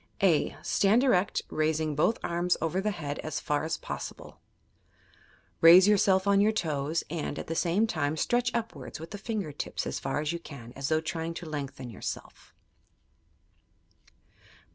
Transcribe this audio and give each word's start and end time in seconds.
(a) 0.23 0.57
Stand 0.63 1.03
erect, 1.03 1.43
raising 1.51 1.93
both 1.95 2.17
arms 2.23 2.57
over 2.59 2.81
the 2.81 2.89
head 2.89 3.19
as 3.19 3.39
far 3.39 3.63
as 3.63 3.77
possible. 3.77 4.39
Raise 5.61 5.87
yourself 5.87 6.25
on 6.25 6.41
your 6.41 6.51
toes 6.51 7.03
and, 7.11 7.37
at 7.37 7.45
the 7.45 7.53
same 7.53 7.85
time, 7.85 8.17
stretch 8.17 8.49
upwards 8.55 8.99
with 8.99 9.11
the 9.11 9.19
finger 9.19 9.51
tips 9.51 9.85
as 9.85 9.99
far 9.99 10.19
as 10.19 10.33
you 10.33 10.39
can, 10.39 10.73
as 10.75 10.89
though 10.89 11.01
trying 11.01 11.35
to 11.35 11.45
lengthen 11.45 11.91
yourself. 11.91 12.51